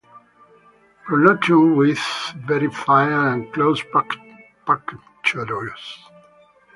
Pronotum 1.05 1.75
with 1.75 1.99
very 2.45 2.71
fine 2.71 3.11
and 3.11 3.53
close 3.53 3.83
punctures. 4.65 5.99